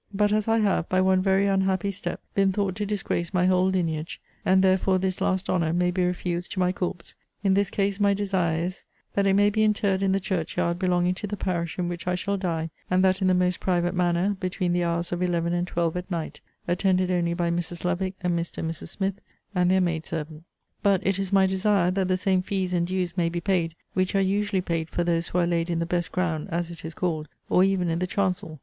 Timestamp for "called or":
26.95-27.63